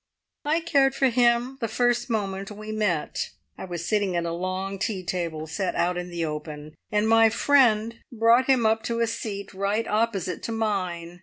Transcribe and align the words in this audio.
"I 0.43 0.61
cared 0.61 0.95
for 0.95 1.09
him 1.09 1.59
the 1.61 1.67
first 1.67 2.09
moment 2.09 2.49
we 2.49 2.71
met. 2.71 3.29
I 3.55 3.65
was 3.65 3.85
sitting 3.87 4.15
at 4.15 4.25
a 4.25 4.31
long 4.31 4.79
tea 4.79 5.03
table 5.03 5.45
set 5.45 5.75
out 5.75 5.95
in 5.95 6.09
the 6.09 6.25
open, 6.25 6.73
and 6.91 7.07
my 7.07 7.29
friend 7.29 7.99
brought 8.11 8.47
him 8.47 8.65
up 8.65 8.81
to 8.85 8.99
a 9.01 9.05
seat 9.05 9.53
right 9.53 9.87
opposite 9.87 10.41
to 10.41 10.51
mine. 10.51 11.19